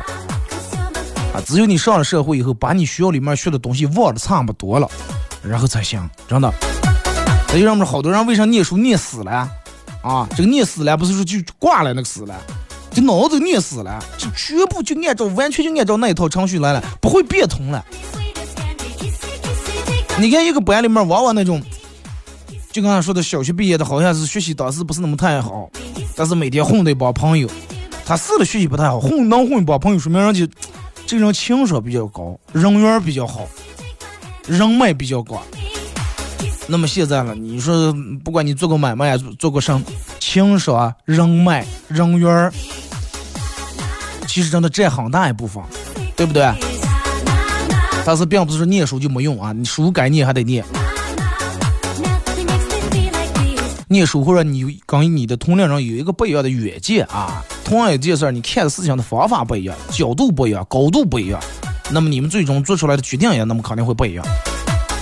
[1.34, 4.90] 啊，只有你上了社会以后，把你学校里面学的东西忘的差不多了，
[5.42, 6.54] 然后才行，真的。
[7.48, 9.50] 所以，让我们好多人为啥念书念死了？
[10.02, 12.36] 啊，这个念死了，不是说就挂了那个死了。
[12.92, 17.86] 就脑子念死了，就全部就按照完全就按照那一套程序来了，不会变通了。
[20.18, 21.62] 你看一个班里面往往那种，
[22.72, 25.70] 就刚才说的小学毕业的，好像是学习当时不是那么太好，
[26.16, 27.48] 但是每天混的一帮朋友，
[28.06, 30.48] 他是的学习不太好，混能混一帮朋友，说明人家
[31.06, 33.48] 这个人情商比较高，人缘比较好，
[34.46, 35.42] 人脉比较广。
[36.68, 39.82] 那么现在了，你说不管你做过买卖做做过什，
[40.32, 42.54] 听说、人脉、人缘儿
[44.28, 45.60] 其实真的占很大一部分，
[46.16, 46.48] 对不对？
[48.06, 50.64] 但是并不是说念书就没用啊，你书该念还得念。
[53.88, 61.42] 念书或者你跟你的同龄人有一个不一样的远见啊，同样一件事儿，你看事情的方法不一样，角度不一样，高度不一样，
[61.90, 64.24] 那么你们最终做出来的决定也那么肯定会不一样。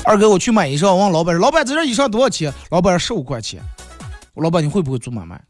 [0.06, 2.54] 二哥，我去买衣裳，我问老板老板这件衣裳多少钱？
[2.70, 3.62] 老板十五块钱。
[4.38, 5.42] 我老板，你会不会做买卖？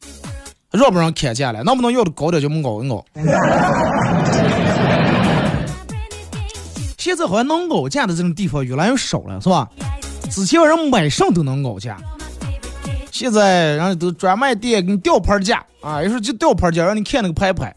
[0.72, 1.62] 让不让砍价了？
[1.62, 3.04] 能不能要的高点就熬一熬？
[6.98, 9.68] 现在好像能熬价的这种地方越来越少了，是吧？
[10.32, 11.98] 之前人买上都能熬价，
[13.12, 17.76] 现在人家都专卖店给你吊牌价啊，有时候就吊牌价，让你看那个牌牌。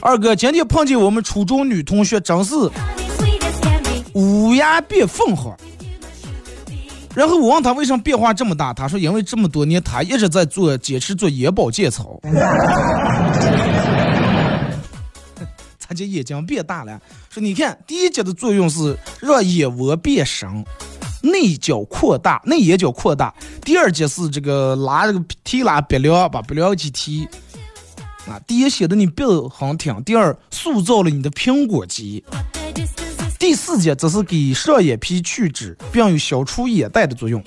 [0.00, 2.54] 二哥，今天碰见我们初中女同学，真是。
[4.14, 5.56] 乌鸦变凤凰，
[7.14, 12.20] 然后我问他为什么变化这么大，他说因为这么多年他一直在做坚持做眼保健操，
[15.80, 17.00] 他这眼睛变大了。
[17.30, 20.64] 说你看第一节的作用是让眼窝变深，
[21.22, 23.34] 内角扩大，内眼角扩大。
[23.62, 27.26] 第二节是这个拉这个提拉鼻梁，把鼻梁肌提。
[28.28, 32.22] 啊，第一显得你鼻子很挺，第二塑造了你的苹果肌。
[33.38, 37.40] 第四节则是给上眼皮去脂，并有消除眼袋的作用。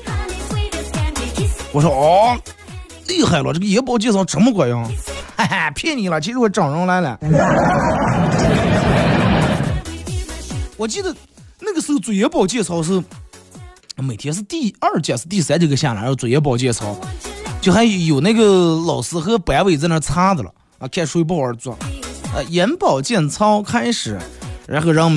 [1.73, 2.37] 我说哦，
[3.07, 4.83] 厉害了，这个眼保健操这么管用？
[5.35, 7.19] 哈哈，骗你了，其实我整容来了。
[10.77, 11.13] 我记得
[11.59, 13.03] 那个时候做眼保健操是
[13.97, 16.97] 每天是第二节是第三节个下来，然后做眼保健操，
[17.59, 21.77] 就还有那个老师和班委在那查着了啊，看谁不好做。
[22.33, 24.17] 呃，眼保健操开始，
[24.67, 25.11] 然后让。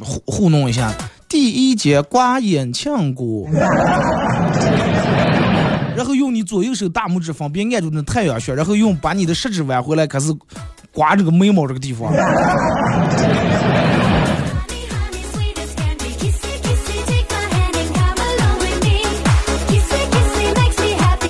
[0.00, 0.92] 糊糊弄一下，
[1.28, 3.48] 第一节刮眼腔骨，
[5.96, 10.34] 然后用你左右手大拇指分别按住那太阳穴，然后用把你的食指弯回来，开始
[10.92, 12.12] 刮这个眉毛这个地方。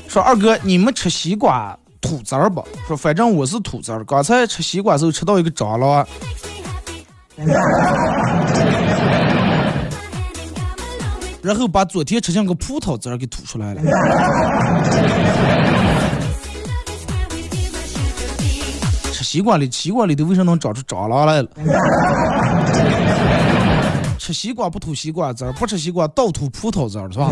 [0.08, 2.66] 说二哥，你们吃西瓜吐籽儿不？
[2.88, 6.06] 说反正我是吐籽儿，刚才吃西瓜时候吃到一个蟑螂。
[11.42, 13.80] 然后把昨天吃像个葡萄籽儿给吐出来了。
[19.12, 21.48] 吃西瓜里，西瓜里头为啥能长出蟑螂来了？
[24.18, 27.30] 吃西瓜不吐西瓜籽儿，不吃西瓜倒吐葡萄籽儿，是吧？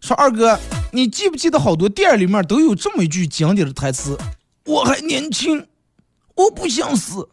[0.00, 0.56] 说二哥。
[0.94, 4.16] 你记不记得好多电影里面都有这么一句经典的台词？
[4.64, 5.66] 我还年轻，
[6.36, 7.28] 我不想死。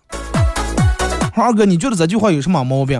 [1.36, 3.00] 二哥，你觉得这句话有什么毛病？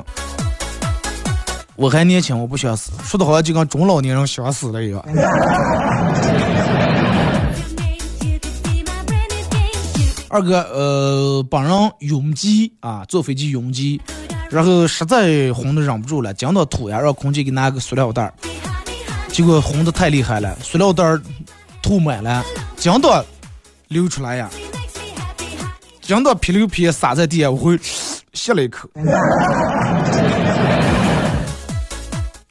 [1.76, 5.04] 我还年轻，我不想死，说的好像就跟中老年人想死了一样。
[10.30, 14.00] 二哥，呃，帮人拥挤啊，坐飞机拥挤，
[14.52, 18.32] 然后实在红的忍不住了，讲到吐呀，让空姐给拿个塑料袋儿。
[19.32, 21.04] 结果红的太厉害了，塑料袋
[21.82, 22.44] 吐满了，
[22.78, 23.26] 浆到
[23.88, 24.48] 流出来呀，
[26.06, 27.80] 浆到噼里啪啦洒在地下，我会
[28.34, 28.88] 吸了一口。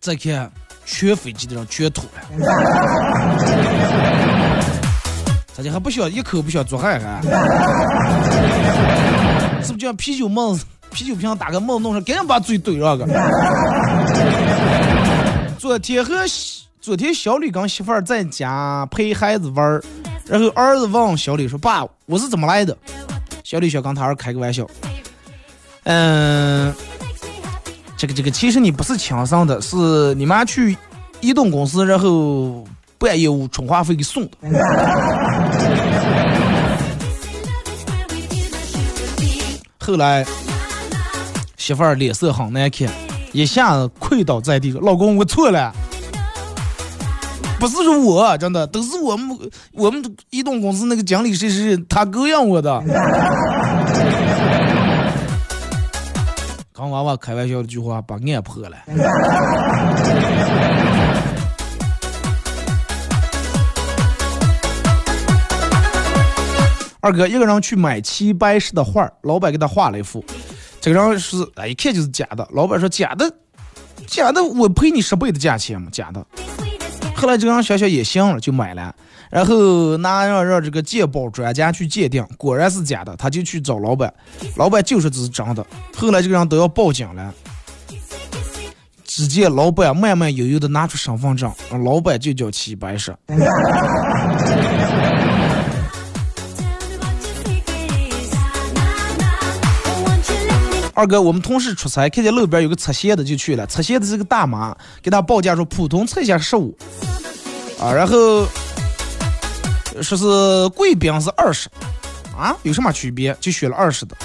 [0.01, 0.51] 再看
[0.87, 2.09] 全飞机的人全吐了。
[5.55, 7.21] 大家还不想一口不想做海还？
[9.63, 10.59] 是不是就像啤酒梦？
[10.91, 13.07] 啤酒瓶打个梦弄上，赶紧把嘴怼上个。
[15.59, 16.27] 昨天和
[16.81, 19.83] 昨天小李跟媳妇儿在家陪孩子玩儿，
[20.25, 22.75] 然后儿子问小李说：“爸，我是怎么来的？”
[23.45, 24.67] 小李想跟他儿开个玩笑，
[25.83, 26.73] 嗯，
[27.99, 30.75] 这个这个，其实你不是亲生的，是你妈去
[31.21, 32.67] 移动公司，然后
[32.97, 34.31] 办业务充话费给送的。
[39.79, 40.25] 后来
[41.59, 42.89] 媳妇儿脸色很难看，
[43.33, 45.75] 一下子跪倒在地说：“老公，我错了，
[47.61, 49.39] 不是说我，真的都是我们
[49.73, 52.83] 我们移动公司那个经理谁谁他勾引我的。”
[56.73, 58.79] 刚娃娃开玩笑的句话把案破了。
[67.03, 70.25] 二哥一个人去买齐白石的画老板给他画了一幅，
[70.81, 72.49] 这个人是哎一看就是假的。
[72.53, 73.31] 老板说假的，
[74.07, 76.25] 假的我赔你十倍的价钱嘛，假的。
[77.21, 78.95] 后来这个人想想也行了，就买了，
[79.29, 84.11] 然后拿让让这个鉴宝专家去鉴定，果然是假的，他就去找老板，
[84.57, 85.67] 老板就说这是真的。
[85.95, 87.35] 后来这个人都要报警了，
[89.05, 91.53] 只见老板慢慢悠悠的拿出身份证，
[91.85, 93.15] 老板就叫齐白石。
[100.95, 103.67] 二哥，我们同事出差，看见路边有个拆鞋的就去了。
[103.67, 106.77] 拆鞋的是个大妈，给他报价说普通拆线十五，
[107.81, 108.47] 啊，然后
[110.03, 111.69] 说是贵宾是二十，
[112.37, 113.37] 啊，有什么区别？
[113.41, 114.17] 就选了二十的。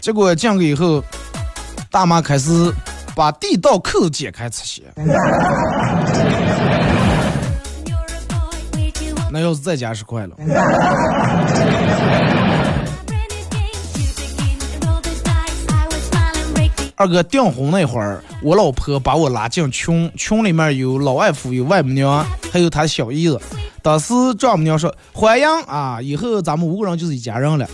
[0.00, 1.04] 结果进去以后，
[1.90, 2.72] 大妈开始
[3.14, 4.82] 把地道扣子解开拆鞋。
[9.30, 10.34] 那要是再加十块了。
[16.98, 23.40] 二哥订婚那会儿，我老婆把我拉进群，群里面有老外夫、有外母娘，还有他小姨子。
[23.80, 27.64] 当时丈母娘说：“欢迎啊，以后咱们五个人就是一家人了。”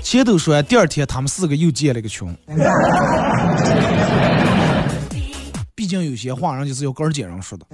[0.00, 2.32] 前头说，第二天他们四个又建了个群。
[5.74, 7.66] 毕竟有些话人就是要跟姐人说的。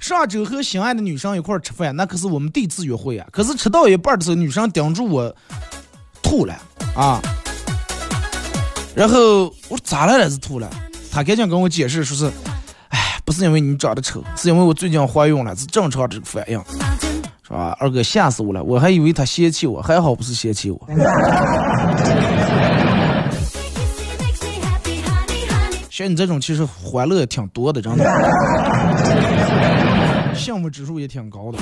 [0.00, 3.26] 上周和心爱的女生一块吃饭，那可是我们第一次约会啊。
[3.32, 5.34] 可是吃到一半的时候，女生盯住我
[6.22, 6.54] 吐了
[6.94, 7.20] 啊。
[8.96, 10.30] 然后我说咋了？
[10.30, 10.66] 是吐了。
[11.12, 12.32] 他赶紧跟我解释说是，
[12.88, 16.58] 哎，不是因为你长得丑，是因为我最近怀孕了，是正常这个反应，
[17.46, 17.76] 是吧？
[17.78, 20.80] 二哥吓死我了，我还以为他嫌弃我，还好不是嫌弃我。
[25.90, 28.04] 像你这种其实欢乐挺多的，真的，
[30.34, 31.58] 项目指数也挺高的。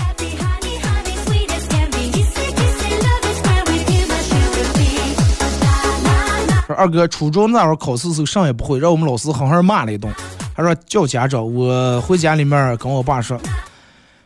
[6.66, 10.12] 说二哥，初中那会儿考试时候啥也不会，让我们老师狠狠骂了一顿。
[10.56, 13.38] 他说叫家长，我回家里面跟我爸说，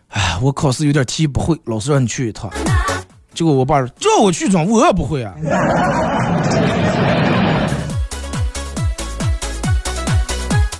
[0.08, 2.48] 哎，我考试有点题不会，老师让你去一趟。
[3.34, 5.34] 结果我爸说叫我去装，我也不会啊。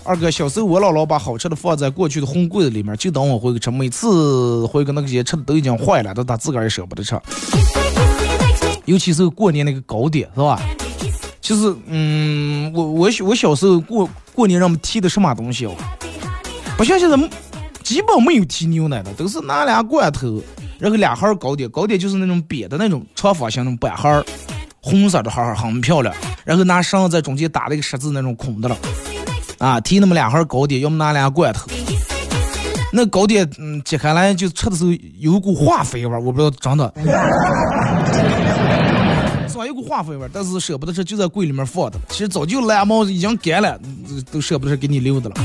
[0.04, 3.70] 二哥，小时候我姥姥把好吃的放在过去的红柜子里面，就等我回去吃。
[3.70, 7.20] 每次回去那个些吃的都已经坏了，都他自个儿也舍不得吃。
[8.84, 10.60] 尤其是过年那个糕点，是吧？
[11.48, 15.74] 其实，嗯，我我我小时候过过年，让我们提的什么东西哦？
[16.76, 17.16] 不像现在，
[17.82, 20.42] 基本没有提牛奶的，都是拿俩罐头，
[20.78, 24.22] 然后俩盒糕点，糕点就是那种扁的那种长方形那种板盒，
[24.82, 28.76] 红色的盒盒很漂亮，然后拿绳在中间打了一个十字那种孔的了，
[29.56, 31.66] 啊，提那么两盒糕点，要么拿俩罐头，
[32.92, 36.92] 那糕点嗯揭开来就吃的时候有一股化肥味儿，我不知道真的。
[39.66, 41.98] 有股化肥味，但是舍不得吃，就在柜里面放的。
[42.08, 43.78] 其实早就烂毛已经干了，
[44.30, 45.36] 都舍不得，给你留的了。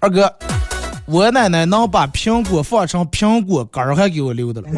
[0.00, 0.32] 二哥，
[1.06, 4.68] 我奶奶能把苹果放成苹果干儿，还给我留的了。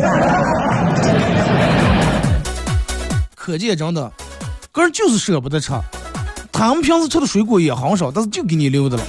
[3.34, 4.12] 可见真的，
[4.72, 5.72] 个人就是舍不得吃。
[6.52, 9.02] 他们平时吃的水果也很少，但是就给你留的了。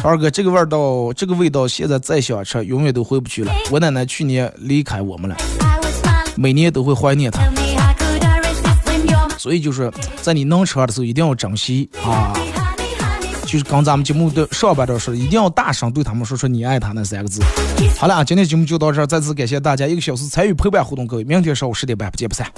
[0.02, 3.52] 二哥，这个味道，这个味道，现在再想吃，永远都回不去了。
[3.70, 5.36] 我奶奶去年离开我们了，
[6.36, 7.42] 每年都会怀念她。
[9.36, 9.92] 所以就是
[10.22, 12.32] 在你能吃的时候，一定要珍惜啊！
[13.46, 17.42] 就是刚咱们节目的上半段说，一定要大声对他们说说你爱他那三个字。
[17.98, 22.50] 好了，今天节目就到这儿，再次感谢大家一个小时参与陪伴互动，各位，明天上午十点半不见不散。